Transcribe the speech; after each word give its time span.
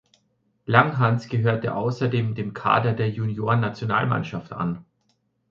Langhans 0.65 1.27
gehörte 1.29 1.75
außerdem 1.75 2.33
dem 2.33 2.55
Kader 2.55 2.93
der 2.93 3.11
Junioren-Nationalmannschaft 3.11 4.51
an. 4.51 4.83